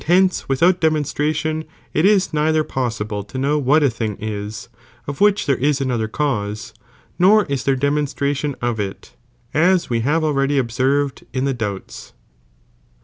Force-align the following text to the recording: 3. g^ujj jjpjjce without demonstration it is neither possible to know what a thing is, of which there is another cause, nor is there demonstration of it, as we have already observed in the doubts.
3. 0.03 0.07
g^ujj 0.15 0.21
jjpjjce 0.23 0.49
without 0.49 0.81
demonstration 0.81 1.63
it 1.93 2.05
is 2.05 2.33
neither 2.33 2.63
possible 2.63 3.23
to 3.23 3.37
know 3.37 3.59
what 3.59 3.83
a 3.83 3.89
thing 3.91 4.17
is, 4.19 4.67
of 5.05 5.21
which 5.21 5.45
there 5.45 5.57
is 5.57 5.79
another 5.79 6.07
cause, 6.07 6.73
nor 7.19 7.45
is 7.45 7.65
there 7.65 7.75
demonstration 7.75 8.55
of 8.63 8.79
it, 8.79 9.15
as 9.53 9.91
we 9.91 9.99
have 9.99 10.23
already 10.23 10.57
observed 10.57 11.23
in 11.33 11.45
the 11.45 11.53
doubts. 11.53 12.13